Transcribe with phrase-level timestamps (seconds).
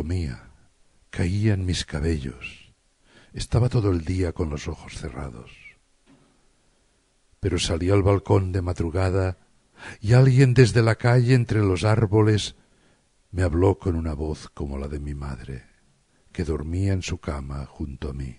[0.00, 0.48] Comía,
[1.10, 2.72] caían mis cabellos,
[3.34, 5.50] estaba todo el día con los ojos cerrados.
[7.38, 9.36] Pero salí al balcón de madrugada
[10.00, 12.56] y alguien desde la calle entre los árboles
[13.30, 15.64] me habló con una voz como la de mi madre,
[16.32, 18.38] que dormía en su cama junto a mí.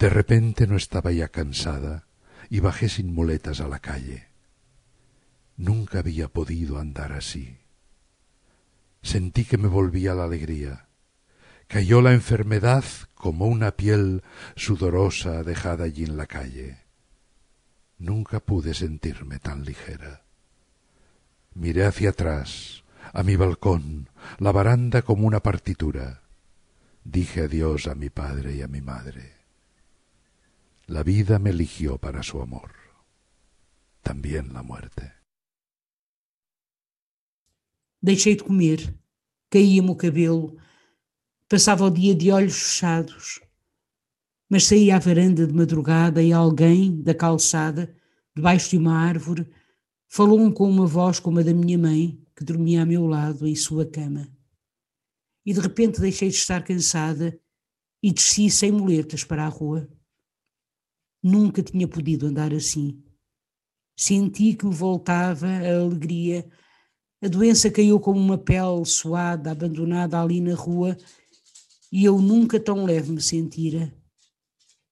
[0.00, 2.08] De repente no estaba ya cansada
[2.50, 4.30] y bajé sin muletas a la calle.
[5.56, 7.60] Nunca había podido andar así.
[9.06, 10.88] Sentí que me volvía la alegría.
[11.68, 12.82] Cayó la enfermedad
[13.14, 14.24] como una piel
[14.56, 16.80] sudorosa dejada allí en la calle.
[17.98, 20.24] Nunca pude sentirme tan ligera.
[21.54, 22.82] Miré hacia atrás,
[23.12, 26.22] a mi balcón, la baranda como una partitura.
[27.04, 29.34] Dije adiós a mi padre y a mi madre.
[30.86, 32.72] La vida me eligió para su amor,
[34.02, 35.15] también la muerte.
[38.06, 38.96] Deixei de comer,
[39.50, 40.56] caía-me o cabelo,
[41.48, 43.40] passava o dia de olhos fechados.
[44.48, 47.92] Mas saí à varanda de madrugada e alguém, da calçada,
[48.32, 49.52] debaixo de uma árvore,
[50.08, 53.56] falou-me com uma voz como a da minha mãe, que dormia a meu lado em
[53.56, 54.32] sua cama.
[55.44, 57.36] E de repente deixei de estar cansada
[58.00, 59.90] e desci sem muletas para a rua.
[61.20, 63.02] Nunca tinha podido andar assim.
[63.98, 66.48] Senti que me voltava a alegria.
[67.22, 70.96] A doença caiu como uma pele suada, abandonada ali na rua,
[71.90, 73.92] e eu nunca tão leve me sentira.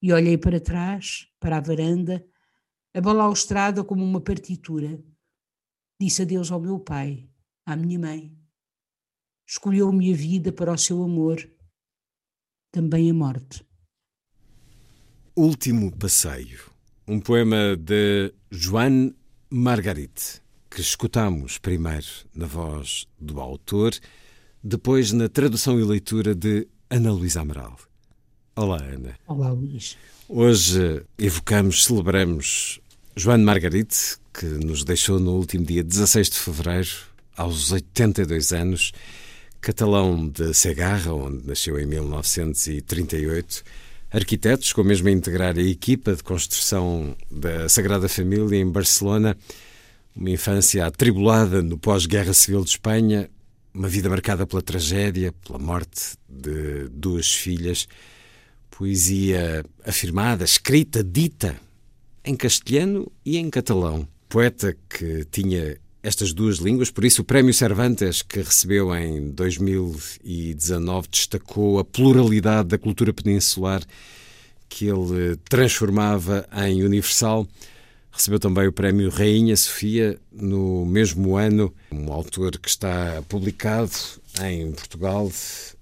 [0.00, 2.24] E olhei para trás, para a varanda,
[2.94, 5.02] a balaustrada como uma partitura.
[6.00, 7.28] Disse adeus ao meu pai,
[7.66, 8.36] à minha mãe.
[9.46, 11.46] Escolheu-me a vida para o seu amor,
[12.70, 13.64] também a morte.
[15.36, 16.70] Último Passeio,
[17.06, 19.12] um poema de Joan
[19.50, 20.40] Margarit,
[20.74, 22.04] que escutamos primeiro
[22.34, 23.94] na voz do autor,
[24.60, 27.78] depois na tradução e leitura de Ana Luísa Amaral.
[28.56, 29.16] Olá, Ana.
[29.28, 29.96] Olá, Luís.
[30.28, 32.80] Hoje evocamos, celebramos
[33.14, 36.90] Joan Margarit, que nos deixou no último dia 16 de fevereiro,
[37.36, 38.90] aos 82 anos,
[39.60, 43.62] catalão de Segarra, onde nasceu em 1938
[44.10, 49.36] arquitetos, com mesmo a integrar a equipa de construção da Sagrada Família em Barcelona,
[50.14, 53.28] uma infância atribulada no pós-guerra civil de Espanha,
[53.72, 57.88] uma vida marcada pela tragédia, pela morte de duas filhas,
[58.70, 61.56] poesia afirmada, escrita, dita
[62.24, 64.06] em castelhano e em catalão.
[64.28, 71.08] Poeta que tinha estas duas línguas, por isso o Prémio Cervantes, que recebeu em 2019,
[71.08, 73.82] destacou a pluralidade da cultura peninsular
[74.68, 77.46] que ele transformava em universal.
[78.14, 83.90] Recebeu também o Prémio Rainha Sofia no mesmo ano, um autor que está publicado
[84.40, 85.30] em Portugal,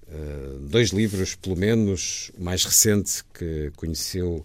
[0.09, 4.43] eh, dois livros, pelo menos, o mais recente, que conheceu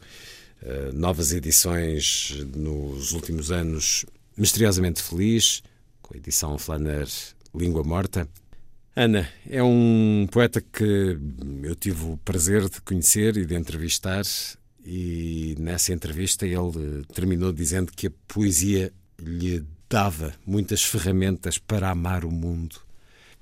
[0.62, 4.04] eh, novas edições nos últimos anos,
[4.36, 5.62] Misteriosamente Feliz,
[6.02, 7.08] com a edição Flaner
[7.54, 8.28] Língua Morta.
[8.94, 11.18] Ana, é um poeta que
[11.62, 14.24] eu tive o prazer de conhecer e de entrevistar,
[14.84, 22.24] e nessa entrevista ele terminou dizendo que a poesia lhe dava muitas ferramentas para amar
[22.24, 22.76] o mundo.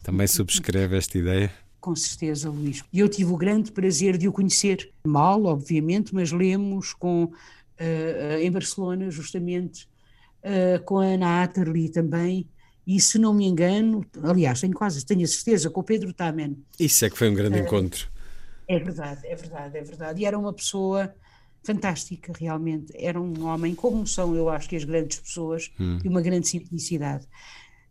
[0.03, 1.51] Também subscreve esta ideia?
[1.81, 2.83] Com certeza, Luís.
[2.93, 4.91] E eu tive o grande prazer de o conhecer.
[5.07, 9.89] Mal, obviamente, mas lemos com, uh, em Barcelona, justamente,
[10.43, 12.49] uh, com a Ana Atterley também,
[12.87, 16.57] e se não me engano, aliás, tenho quase, tenho a certeza, com o Pedro Tamen.
[16.79, 18.09] Isso é que foi um grande uh, encontro.
[18.69, 20.23] É verdade, é verdade, é verdade.
[20.23, 21.13] E era uma pessoa
[21.67, 22.93] fantástica, realmente.
[22.95, 25.99] Era um homem, como são, eu acho que as grandes pessoas, hum.
[25.99, 27.27] de uma grande simplicidade.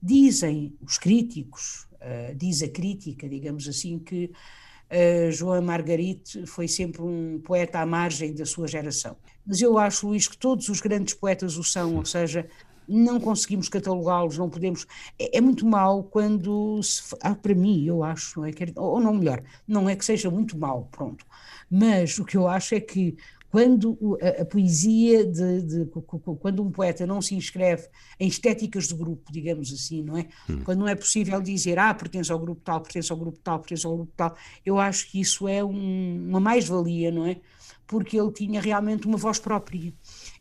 [0.01, 4.31] Dizem os críticos, uh, diz a crítica, digamos assim, que
[4.89, 9.17] uh, João Margarite foi sempre um poeta à margem da sua geração.
[9.45, 12.47] Mas eu acho, Luís, que todos os grandes poetas o são, ou seja,
[12.87, 14.85] não conseguimos catalogá-los, não podemos.
[15.19, 17.15] É, é, muito mal quando se.
[17.21, 18.51] Ah, para mim, eu acho, não é?
[18.75, 21.25] Ou não melhor, não é que seja muito mal, pronto.
[21.69, 23.17] Mas o que eu acho é que
[23.55, 25.85] quando a, a poesia de, de,
[26.41, 27.87] quando um poeta não se inscreve
[28.19, 30.27] em estéticas de grupo, digamos assim, não é?
[30.49, 30.59] Hum.
[30.65, 33.87] Quando não é possível dizer, ah, pertence ao grupo tal, pertence ao grupo tal, pertence
[33.87, 34.35] ao grupo tal,
[34.65, 37.37] eu acho que isso é um, uma mais-valia, não é?
[37.87, 39.93] Porque ele tinha realmente uma voz própria.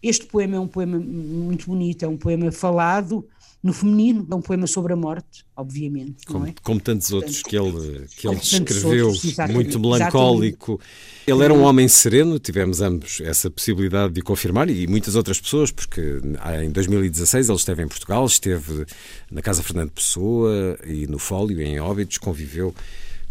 [0.03, 3.29] Este poema é um poema muito bonito, é um poema falado,
[3.65, 6.27] no feminino, é um poema sobre a morte, obviamente.
[6.27, 6.55] Como, é?
[6.63, 10.73] como tantos outros que ele, que ele escreveu, outros, muito melancólico.
[10.75, 11.25] Exatamente.
[11.27, 15.71] Ele era um homem sereno, tivemos ambos essa possibilidade de confirmar, e muitas outras pessoas,
[15.71, 16.21] porque
[16.63, 18.85] em 2016 ele esteve em Portugal, esteve
[19.31, 22.75] na Casa Fernando Pessoa e no Fólio, em Óbidos, conviveu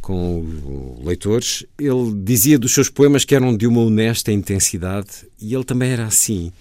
[0.02, 1.64] com leitores.
[1.78, 6.08] Ele dizia dos seus poemas que eram de uma honesta intensidade, e ele também era
[6.08, 6.52] assim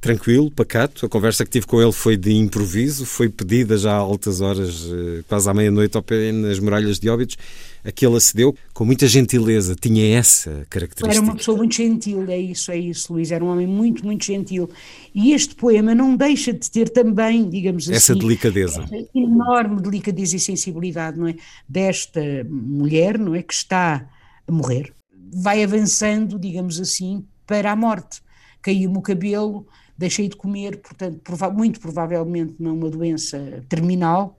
[0.00, 1.04] tranquilo, pacato.
[1.04, 4.88] A conversa que tive com ele foi de improviso, foi pedida já a altas horas,
[4.90, 5.94] eh, quase à meia-noite,
[6.32, 7.36] nas muralhas de Óbidos,
[7.84, 11.12] a que ele acedeu com muita gentileza, tinha essa característica.
[11.12, 14.24] Era uma pessoa muito gentil, é isso, é isso, Luís, era um homem muito, muito
[14.24, 14.70] gentil.
[15.14, 17.94] E este poema não deixa de ter também, digamos assim...
[17.94, 18.84] Essa delicadeza.
[19.14, 21.34] enorme delicadeza e sensibilidade, não é?
[21.68, 23.42] Desta mulher, não é?
[23.42, 24.08] Que está
[24.46, 24.92] a morrer,
[25.32, 28.20] vai avançando, digamos assim, para a morte.
[28.62, 29.66] Caiu-me o cabelo,
[30.00, 34.38] deixei de comer, portanto, prova muito provavelmente numa doença terminal,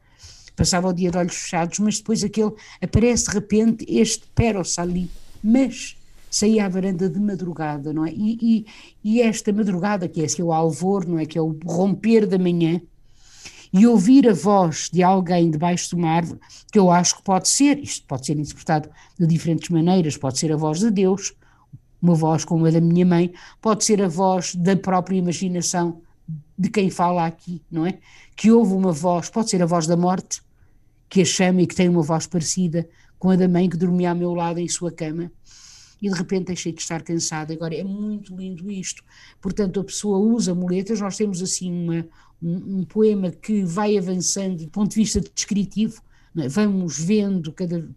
[0.55, 5.07] passava o dia de olhos fechados, mas depois aquele, aparece de repente este Peros ali,
[5.43, 5.95] mas
[6.31, 8.11] saía à varanda de madrugada, não é?
[8.11, 8.65] E, e,
[9.03, 11.27] e esta madrugada, que é assim, o alvor, não é?
[11.27, 12.81] Que é o romper da manhã,
[13.71, 16.39] e ouvir a voz de alguém debaixo de uma árvore,
[16.71, 20.51] que eu acho que pode ser, isto pode ser interpretado de diferentes maneiras, pode ser
[20.51, 21.33] a voz de Deus,
[22.01, 26.01] uma voz como a da minha mãe, pode ser a voz da própria imaginação
[26.57, 27.99] de quem fala aqui, não é?
[28.35, 30.41] Que ouve uma voz, pode ser a voz da morte,
[31.09, 32.87] que a chama e que tem uma voz parecida
[33.19, 35.31] com a da mãe que dormia ao meu lado em sua cama.
[36.01, 37.53] E de repente deixei de estar cansada.
[37.53, 39.03] Agora é muito lindo isto.
[39.39, 40.99] Portanto, a pessoa usa muletas.
[40.99, 42.07] Nós temos assim uma,
[42.41, 46.01] um, um poema que vai avançando do ponto de vista descritivo.
[46.37, 46.47] É?
[46.47, 47.87] Vamos vendo cada,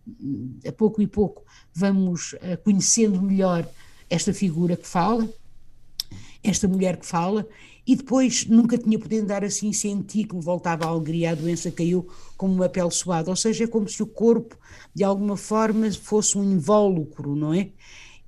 [0.67, 3.67] a pouco e pouco, vamos uh, conhecendo melhor
[4.09, 5.29] esta figura que fala,
[6.43, 7.47] esta mulher que fala,
[7.87, 11.71] e depois nunca tinha podido dar assim, senti que me voltava a alegria, a doença
[11.71, 14.56] caiu como uma pele suada, ou seja, é como se o corpo
[14.95, 17.69] de alguma forma fosse um invólucro, não é?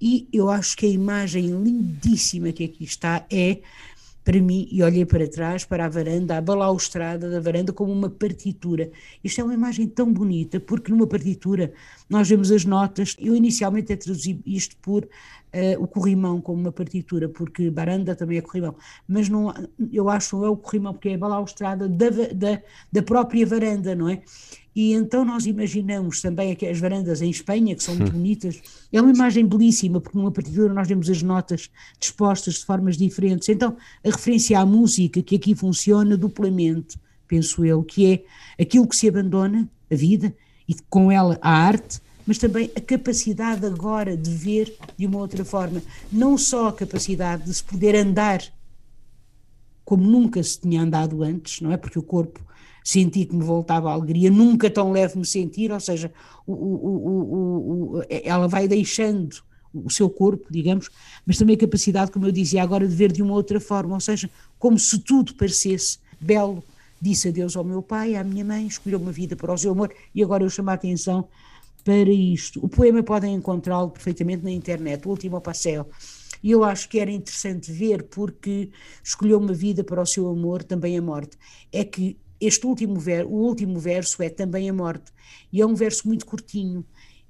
[0.01, 3.61] E eu acho que a imagem lindíssima que aqui está é
[4.27, 8.11] para mim, e olhei para trás, para a varanda, a balaustrada da varanda, como uma
[8.11, 8.91] partitura.
[9.23, 11.73] Isto é uma imagem tão bonita, porque numa partitura
[12.11, 13.15] nós vemos as notas.
[13.21, 18.41] Eu inicialmente traduzi isto por uh, o corrimão, como uma partitura, porque baranda também é
[18.41, 18.75] corrimão,
[19.07, 19.55] mas não,
[19.93, 23.47] eu acho que não é o corrimão, porque é a balaustrada da, da, da própria
[23.47, 24.23] varanda, não é?
[24.77, 28.61] E então nós imaginamos também aqui as varandas em Espanha, que são muito bonitas.
[28.93, 33.49] É uma imagem belíssima, porque numa partitura nós vemos as notas dispostas de formas diferentes.
[33.49, 33.75] Então,
[34.05, 39.09] a referência à música, que aqui funciona duplamente, penso eu, que é aquilo que se
[39.09, 40.37] abandona, a vida,
[40.69, 45.43] e com ela a arte, mas também a capacidade agora de ver de uma outra
[45.43, 45.81] forma.
[46.13, 48.43] Não só a capacidade de se poder andar
[49.87, 51.79] como nunca se tinha andado antes, não é?
[51.79, 52.45] Porque o corpo
[52.87, 56.13] senti que me voltava a alegria, nunca tão leve me sentir, ou seja,
[56.47, 59.43] o, o, o, ela vai deixando
[59.75, 60.89] o seu corpo, digamos,
[61.27, 64.01] mas também a capacidade, como eu dizia agora, de ver de uma outra forma, ou
[64.01, 66.63] seja, como se tudo parecesse belo.
[67.03, 69.93] Disse adeus ao meu pai, à minha mãe, escolheu uma vida para o seu amor
[70.15, 71.27] e agora eu chamo a atenção
[71.85, 72.65] para isto.
[72.65, 75.87] O poema podem encontrá-lo perfeitamente na internet, o último passeio.
[76.41, 78.71] E eu acho que era interessante ver, porque
[79.03, 81.37] escolheu uma vida para o seu amor, também a morte.
[81.73, 85.13] É que este último verso, o último verso é também a morte,
[85.53, 86.85] e é um verso muito curtinho,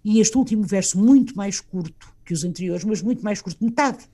[0.05, 4.05] e este último verso muito mais curto que os anteriores, mas muito mais curto, metade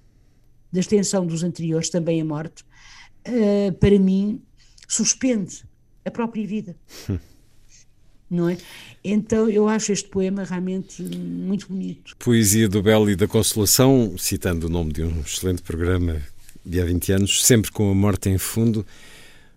[0.70, 2.64] da extensão dos anteriores, também a morte,
[3.28, 4.40] uh, para mim
[4.88, 5.64] suspende
[6.04, 6.76] a própria vida.
[8.32, 8.56] não é?
[9.04, 12.16] Então eu acho este poema realmente muito bonito.
[12.18, 16.22] Poesia do Belo e da Consolação, citando o nome de um excelente programa
[16.64, 18.86] de há 20 anos, sempre com a morte em fundo.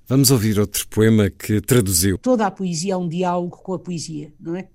[0.07, 2.19] Vamos ouvir outro poema que traduziu.
[2.19, 4.67] Toda a poesia é um diálogo com a poesia, não é?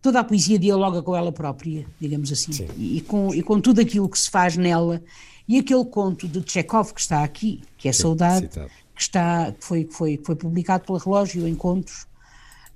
[0.00, 4.08] Toda a poesia dialoga com ela própria, digamos assim, e com, e com tudo aquilo
[4.08, 5.02] que se faz nela.
[5.48, 8.70] E aquele conto de Chekhov que está aqui, que é Sim, Saudade, citado.
[8.94, 12.06] que, está, que, foi, que, foi, que foi publicado pela Relógio Encontros,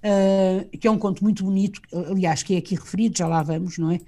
[0.03, 3.79] uh, que é um conto muito bonito, aliás, que é aqui referido, já lá vamos,
[3.79, 4.01] não é?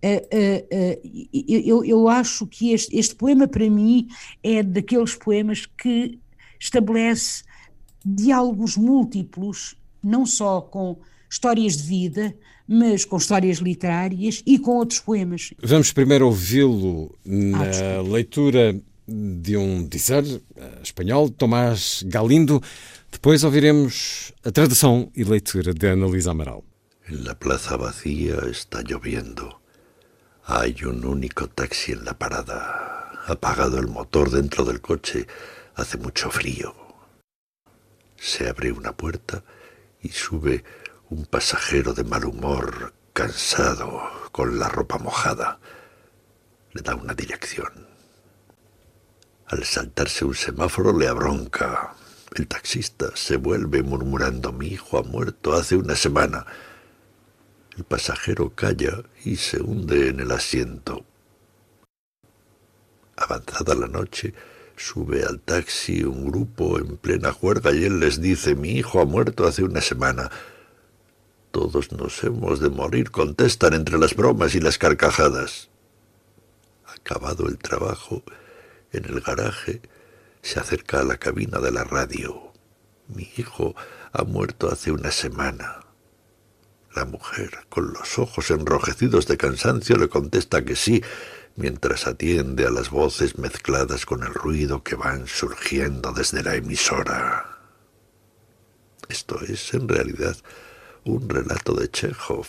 [0.00, 4.06] Uh, uh, eu, eu acho que este, este poema, para mim,
[4.44, 6.20] é daqueles poemas que
[6.58, 7.44] estabelece
[8.04, 10.98] diálogos múltiplos, não só com
[11.30, 12.34] histórias de vida,
[12.66, 15.54] mas com histórias literárias e com outros poemas.
[15.62, 20.24] Vamos primeiro ouvi-lo na ah, leitura de um dizer
[20.56, 22.62] eh, espanhol, Tomás Galindo.
[23.10, 26.62] Depois ouviremos a tradução e leitura de Ana Luísa Amaral.
[27.08, 29.62] En la plaza vacía está lloviendo.
[30.44, 33.10] Hay un único taxi en la parada.
[33.26, 35.26] Apagado el motor dentro del coche.
[35.78, 36.74] Hace mucho frío.
[38.16, 39.44] Se abre una puerta
[40.02, 40.64] y sube
[41.08, 45.60] un pasajero de mal humor, cansado, con la ropa mojada.
[46.72, 47.86] Le da una dirección.
[49.46, 51.94] Al saltarse un semáforo le abronca.
[52.34, 56.44] El taxista se vuelve murmurando, mi hijo ha muerto hace una semana.
[57.76, 61.04] El pasajero calla y se hunde en el asiento.
[63.14, 64.34] Avanzada la noche,
[64.78, 69.04] sube al taxi un grupo en plena juerga y él les dice, mi hijo ha
[69.04, 70.30] muerto hace una semana.
[71.50, 75.70] Todos nos hemos de morir, contestan entre las bromas y las carcajadas.
[76.86, 78.22] Acabado el trabajo,
[78.92, 79.82] en el garaje,
[80.42, 82.52] se acerca a la cabina de la radio.
[83.08, 83.74] Mi hijo
[84.12, 85.87] ha muerto hace una semana.
[86.98, 91.00] La mujer, con los ojos enrojecidos de cansancio, le contesta que sí,
[91.54, 97.60] mientras atiende a las voces mezcladas con el ruido que van surgiendo desde la emisora.
[99.08, 100.36] Esto es, en realidad,
[101.04, 102.48] un relato de Chekhov.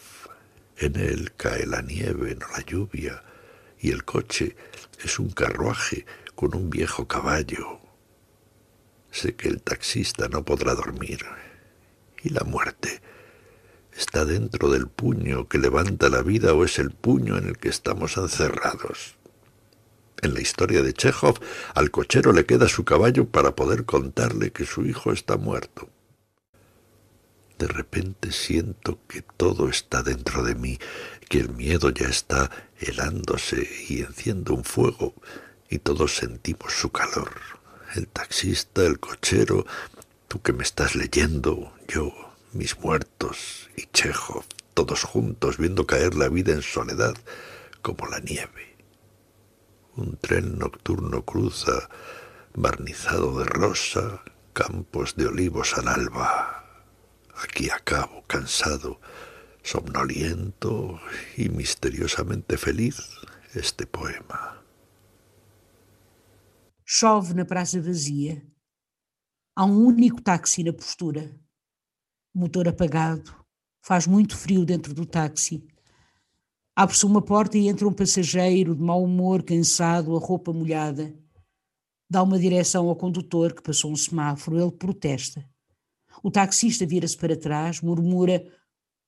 [0.78, 3.24] En él cae la nieve, no la lluvia,
[3.80, 4.56] y el coche
[5.04, 7.82] es un carruaje con un viejo caballo.
[9.12, 11.24] Sé que el taxista no podrá dormir.
[12.24, 13.00] ¿Y la muerte?
[14.00, 17.68] ¿Está dentro del puño que levanta la vida o es el puño en el que
[17.68, 19.18] estamos encerrados?
[20.22, 21.38] En la historia de Chekhov,
[21.76, 25.90] al cochero le queda su caballo para poder contarle que su hijo está muerto.
[27.58, 30.80] De repente siento que todo está dentro de mí,
[31.28, 35.14] que el miedo ya está helándose y enciende un fuego
[35.70, 37.32] y todos sentimos su calor.
[37.96, 39.66] El taxista, el cochero,
[40.30, 46.30] tú que me estás leyendo, yo, mis muertos y Chejo, todos juntos viendo caer la
[46.30, 47.16] vida en soledad
[47.82, 48.76] como la nieve.
[49.96, 51.90] Un tren nocturno cruza,
[52.54, 56.66] barnizado de rosa, campos de olivos al alba.
[57.44, 59.00] Aquí acabo, cansado,
[59.64, 61.00] somnoliento
[61.38, 63.02] y misteriosamente feliz,
[63.54, 64.64] este poema.
[66.86, 68.42] Chove na praça vazia.
[69.56, 71.30] Há um único táxi na postura.
[72.34, 73.36] Motor apagado.
[73.82, 75.66] Faz muito frio dentro do táxi.
[76.76, 81.14] Abre-se uma porta e entra um passageiro de mau humor, cansado, a roupa molhada.
[82.10, 84.60] Dá uma direção ao condutor que passou um semáforo.
[84.60, 85.48] Ele protesta.
[86.24, 88.46] O taxista vira-se para trás, murmura: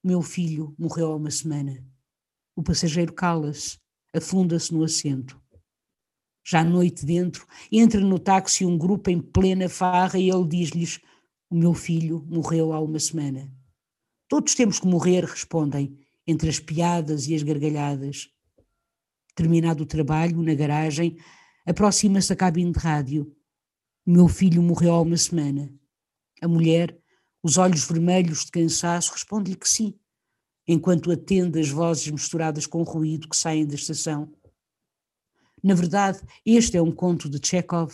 [0.04, 1.86] Meu filho morreu há uma semana.
[2.56, 3.78] O passageiro cala-se,
[4.14, 5.42] afunda-se no assento
[6.44, 11.00] já à noite dentro, entra no táxi um grupo em plena farra e ele diz-lhes:
[11.52, 13.54] O meu filho morreu há uma semana.
[14.30, 18.30] Todos temos que morrer, respondem, entre as piadas e as gargalhadas.
[19.36, 21.18] Terminado o trabalho, na garagem,
[21.66, 23.36] aproxima-se a cabine de rádio.
[24.06, 25.70] O meu filho morreu há uma semana.
[26.42, 26.98] A mulher,
[27.44, 30.00] os olhos vermelhos de cansaço, responde-lhe que sim,
[30.66, 34.34] enquanto atende as vozes misturadas com ruído que saem da estação.
[35.62, 37.94] Na verdade, este é um conto de Chekhov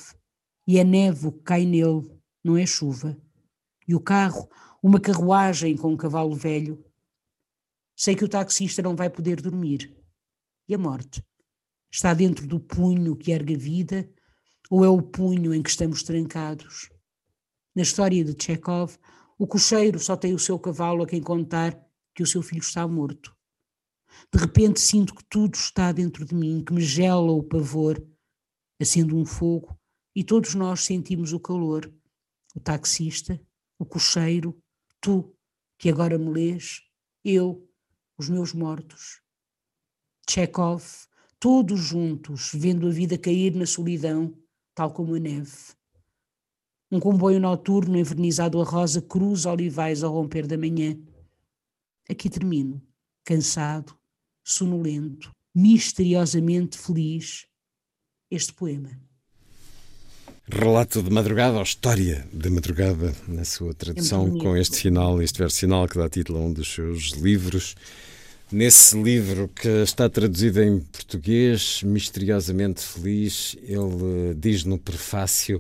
[0.68, 2.08] e é neve que cai nele,
[2.44, 3.20] não é chuva.
[3.88, 4.50] E o carro,
[4.84, 6.84] uma carruagem com um cavalo velho.
[7.96, 9.96] Sei que o taxista não vai poder dormir.
[10.68, 11.24] E a morte?
[11.90, 14.10] Está dentro do punho que ergue a vida
[14.70, 16.90] ou é o punho em que estamos trancados?
[17.74, 18.98] Na história de Chekhov,
[19.38, 21.80] o cocheiro só tem o seu cavalo a quem contar
[22.14, 23.36] que o seu filho está morto.
[24.34, 28.04] De repente sinto que tudo está dentro de mim, que me gela o pavor.
[28.80, 29.80] Acendo um fogo
[30.16, 31.92] e todos nós sentimos o calor.
[32.56, 33.40] O taxista,
[33.80, 34.58] o cocheiro,
[35.00, 35.34] tu,
[35.78, 36.82] que agora me lês,
[37.24, 37.70] eu,
[38.18, 39.22] os meus mortos.
[40.30, 40.84] Chekhov,
[41.40, 44.38] todos juntos, vendo a vida cair na solidão,
[44.74, 45.76] tal como a neve.
[46.92, 50.98] Um comboio noturno envernizado a rosa cruza olivais ao romper da manhã.
[52.10, 52.82] Aqui termino,
[53.24, 53.98] cansado,
[54.44, 57.46] sonolento, misteriosamente feliz,
[58.32, 59.07] este poema.
[60.50, 65.60] Relato de madrugada, ou história de madrugada, na sua tradução, com este final, este verso
[65.60, 67.76] final que dá título a um dos seus livros.
[68.50, 75.60] Nesse livro que está traduzido em português, misteriosamente feliz, ele diz no prefácio: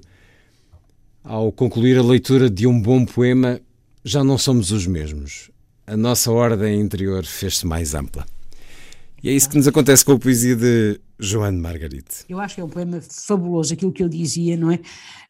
[1.21, 3.59] Ao concluir a leitura de um bom poema,
[4.05, 5.51] já não somos os mesmos.
[5.85, 8.25] A nossa ordem interior fez-se mais ampla.
[9.21, 12.25] E é isso que nos acontece com a poesia de Joana Margarite.
[12.29, 14.79] Eu acho que é um poema fabuloso, aquilo que eu dizia, não é?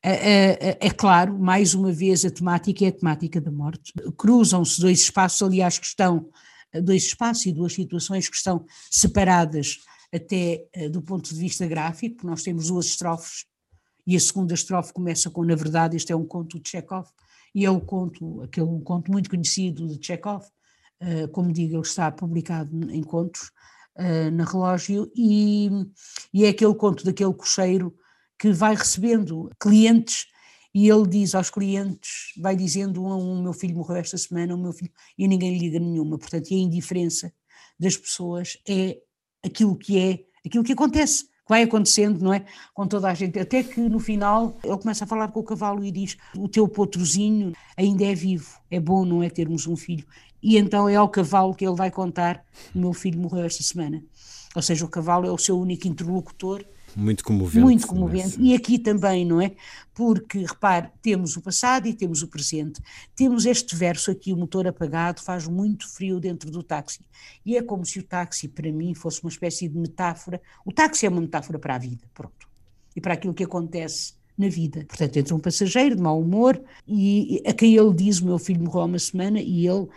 [0.03, 3.93] É, é, é claro, mais uma vez, a temática é a temática da morte.
[4.17, 6.29] Cruzam-se dois espaços, aliás, que estão,
[6.83, 9.79] dois espaços e duas situações que estão separadas
[10.13, 13.45] até eh, do ponto de vista gráfico, nós temos duas estrofes,
[14.05, 17.07] e a segunda estrofe começa com, na verdade, este é um conto de Chekhov,
[17.53, 20.45] e é o conto, aquele um conto muito conhecido de Chekhov,
[21.01, 23.51] uh, como digo, ele está publicado em contos,
[23.99, 25.69] uh, na relógio, e,
[26.33, 27.93] e é aquele conto daquele cocheiro
[28.39, 30.27] que vai recebendo clientes
[30.73, 34.53] e ele diz aos clientes, vai dizendo um a um, meu filho morreu esta semana,
[34.53, 37.33] o meu filho, e ninguém lhe liga nenhuma, portanto, a indiferença
[37.79, 38.95] das pessoas é
[39.43, 42.45] aquilo que é, aquilo que acontece, que vai acontecendo, não é?
[42.75, 45.83] Com toda a gente, até que no final ele começa a falar com o cavalo
[45.83, 49.31] e diz: O teu potrozinho ainda é vivo, é bom, não é?
[49.31, 50.05] Termos um filho.
[50.41, 54.03] E então é ao cavalo que ele vai contar: O meu filho morreu esta semana.
[54.55, 56.65] Ou seja, o cavalo é o seu único interlocutor
[56.97, 57.59] muito comovente.
[57.59, 58.41] Muito comovente.
[58.41, 59.51] E aqui também, não é?
[59.93, 62.81] Porque, repare, temos o passado e temos o presente.
[63.15, 67.01] Temos este verso aqui, o motor apagado, faz muito frio dentro do táxi.
[67.45, 70.41] E é como se o táxi, para mim, fosse uma espécie de metáfora.
[70.65, 72.47] O táxi é uma metáfora para a vida, pronto.
[72.95, 74.83] E para aquilo que acontece na vida.
[74.87, 78.63] Portanto, entra um passageiro de mau humor e a quem ele diz: O meu filho
[78.63, 79.87] morreu há uma semana, e ele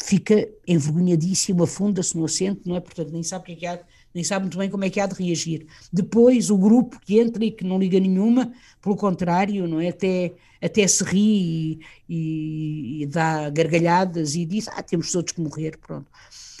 [0.00, 2.80] fica envergonhadíssimo, afunda-se no assento, não é?
[2.80, 3.78] Portanto, nem sabe o que é que há
[4.14, 5.66] nem sabe muito bem como é que há de reagir.
[5.92, 9.88] Depois, o grupo que entra e que não liga nenhuma, pelo contrário, não é?
[9.88, 11.78] até, até se ri
[12.08, 16.10] e, e, dá gargalhadas e diz: Ah, temos todos que morrer, pronto.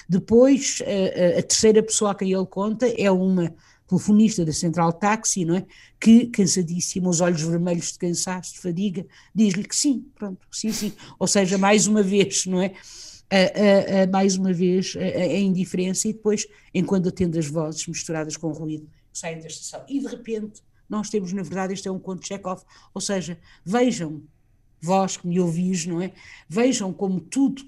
[0.08, 3.52] Depois, a, a, terceira pessoa a quem ele conta é uma
[3.88, 5.66] telefonista da Central Táxi, não é?
[5.98, 10.92] Que, cansadíssima, os olhos vermelhos de cansaço, de fadiga, diz-lhe que sim, pronto, sim, sim.
[11.18, 12.72] Ou seja, mais uma vez, não é?
[13.30, 18.36] A, a, a, mais uma vez a, indiferença e depois, enquanto atende as vozes misturadas
[18.36, 19.84] com ruído, saem da estação.
[19.88, 22.62] E de repente, nós temos, na verdade, este é um conto de Chekhov,
[22.94, 24.22] ou seja, vejam,
[24.80, 26.12] vós que me ouvis, não é?
[26.48, 27.62] Vejam como tudo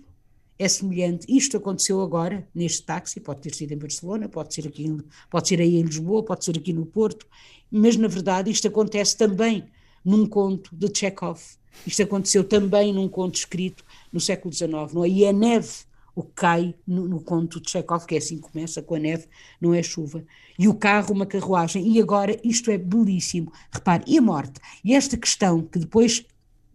[0.59, 1.27] é semelhante.
[1.29, 4.95] Isto aconteceu agora, neste táxi, pode ter sido em Barcelona, pode ser aqui,
[5.31, 7.27] pode ser aí em Lisboa, pode ser aqui no Porto,
[7.71, 9.65] mas na verdade isto acontece também
[10.05, 11.41] num conto de Chekhov.
[11.87, 15.09] Isto aconteceu também num conto escrito no século XIX, não é?
[15.09, 18.51] E é neve o que cai no, no conto de Chekhov, que é assim que
[18.51, 19.27] começa, com a neve,
[19.61, 20.25] não é chuva.
[20.59, 21.87] E o carro, uma carruagem.
[21.89, 23.53] E agora, isto é belíssimo.
[23.73, 24.61] Repare, e a morte?
[24.85, 26.25] E esta questão que depois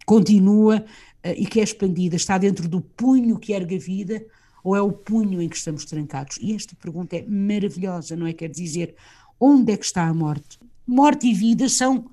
[0.05, 0.77] continua
[1.25, 4.25] uh, e que é expandida, está dentro do punho que ergue a vida
[4.63, 6.37] ou é o punho em que estamos trancados?
[6.41, 8.33] E esta pergunta é maravilhosa, não é?
[8.33, 8.95] Quer dizer,
[9.39, 10.59] onde é que está a morte?
[10.87, 12.09] Morte e vida são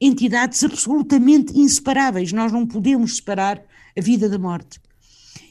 [0.00, 2.32] entidades absolutamente inseparáveis.
[2.32, 3.62] Nós não podemos separar
[4.00, 4.80] a vida da morte.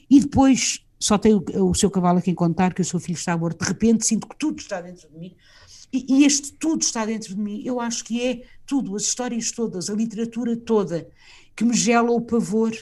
[0.10, 3.16] E depois só tem o, o seu cavalo a quem contar que o seu filho
[3.16, 3.64] está morto.
[3.64, 5.36] De repente sinto que tudo está dentro de mim.
[5.94, 7.62] E, e este tudo está dentro de mim.
[7.64, 11.08] Eu acho que é tudo, as histórias todas, a literatura toda,
[11.56, 12.76] que me gela o pavor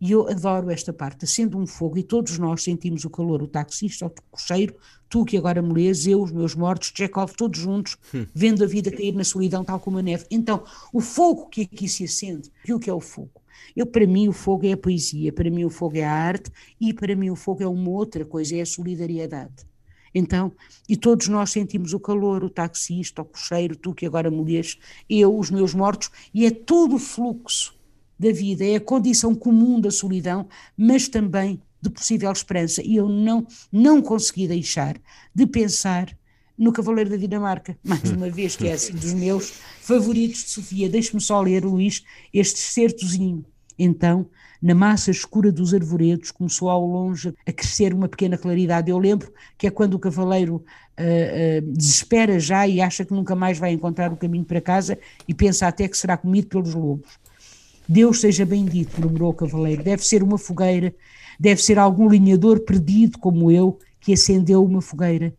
[0.00, 3.48] e eu adoro esta parte, acendo um fogo e todos nós sentimos o calor, o
[3.48, 4.76] taxista, o cocheiro,
[5.08, 8.24] tu que agora me lês, eu, os meus mortos, Chekhov, todos juntos, hum.
[8.32, 10.24] vendo a vida cair na solidão tal como a neve.
[10.30, 13.42] Então, o fogo que aqui se acende, e o que é o fogo?
[13.76, 16.50] Eu, para mim o fogo é a poesia, para mim o fogo é a arte
[16.80, 19.66] e para mim o fogo é uma outra coisa, é a solidariedade.
[20.14, 20.52] Então,
[20.88, 25.36] e todos nós sentimos o calor, o taxista, o cocheiro, tu que agora lês, eu,
[25.36, 27.78] os meus mortos, e é todo o fluxo
[28.18, 32.82] da vida, é a condição comum da solidão, mas também de possível esperança.
[32.82, 35.00] E eu não, não consegui deixar
[35.34, 36.16] de pensar
[36.58, 40.88] no Cavaleiro da Dinamarca, mais uma vez, que é assim dos meus favoritos de Sofia.
[40.88, 42.02] Deixe-me só ler, Luís,
[42.34, 43.44] este certozinho.
[43.78, 44.26] Então,
[44.60, 48.90] na massa escura dos arvoredos, começou ao longe a crescer uma pequena claridade.
[48.90, 53.36] Eu lembro que é quando o cavaleiro uh, uh, desespera já e acha que nunca
[53.36, 57.08] mais vai encontrar o caminho para casa e pensa até que será comido pelos lobos.
[57.88, 59.84] Deus seja bendito, murmurou o cavaleiro.
[59.84, 60.92] Deve ser uma fogueira,
[61.38, 65.32] deve ser algum linhador perdido como eu que acendeu uma fogueira.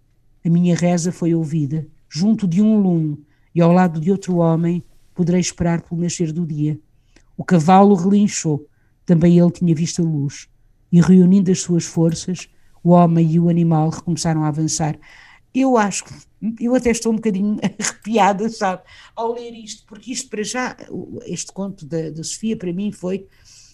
[0.45, 1.88] A minha reza foi ouvida.
[2.10, 3.23] Junto de um lume
[3.54, 6.80] e ao lado de outro homem, poderei esperar pelo nascer do dia.
[7.38, 8.67] O cavalo relinchou,
[9.06, 10.47] também ele tinha visto a luz.
[10.91, 12.49] E reunindo as suas forças,
[12.84, 14.97] o homem e o animal recomeçaram a avançar.
[15.54, 16.13] Eu acho que
[16.60, 18.84] eu até estou um bocadinho arrepiada, sabe,
[19.15, 20.78] ao ler isto, porque isto para já,
[21.25, 23.28] este conto da, da Sofia para mim foi,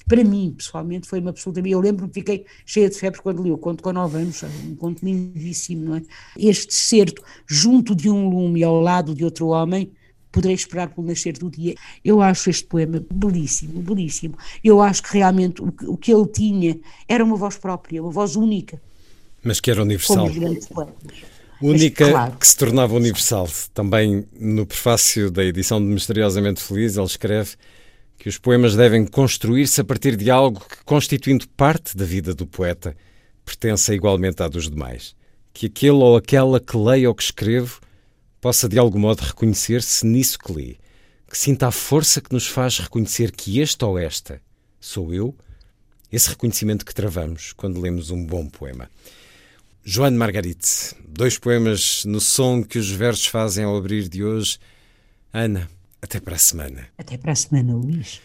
[0.08, 3.52] para mim pessoalmente foi uma absoluta, eu lembro-me que fiquei cheia de febre quando li
[3.52, 6.02] o conto com nove anos, um conto lindíssimo, não é?
[6.38, 9.92] Este certo junto de um lume ao lado de outro homem,
[10.32, 11.76] poderei esperar pelo nascer do dia.
[12.04, 14.38] Eu acho este poema belíssimo, belíssimo.
[14.62, 18.12] Eu acho que realmente o que, o que ele tinha era uma voz própria, uma
[18.12, 18.82] voz única.
[19.42, 20.28] Mas que era universal.
[21.62, 22.38] Única Mas, claro.
[22.38, 23.48] que se tornava universal.
[23.74, 27.52] Também no prefácio da edição de Misteriosamente Feliz, ele escreve
[28.18, 32.48] que os poemas devem construir-se a partir de algo que, constituindo parte da vida do
[32.48, 32.96] poeta,
[33.44, 35.16] pertença igualmente à dos demais.
[35.54, 37.80] Que aquele ou aquela que leia ou que escrevo
[38.42, 40.80] possa de algum modo reconhecer-se nisso que li,
[41.30, 44.42] que sinta a força que nos faz reconhecer que este ou esta
[44.80, 45.36] sou eu,
[46.12, 48.90] esse reconhecimento que travamos quando lemos um bom poema.
[49.84, 54.58] Joana Margarite, dois poemas no som que os versos fazem ao abrir de hoje.
[55.34, 55.70] Ana,
[56.06, 56.88] até para a semana.
[56.98, 58.22] Até para a semana, Luís.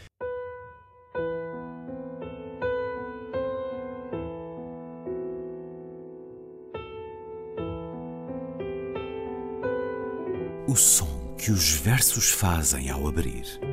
[10.69, 13.70] O som que os versos fazem ao abrir.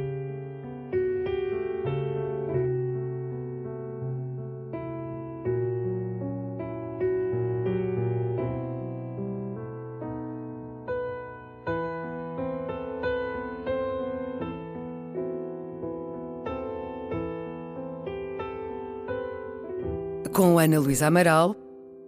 [20.67, 21.56] Ana Luísa Amaral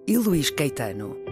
[0.05, 1.28] e Luís Caetano.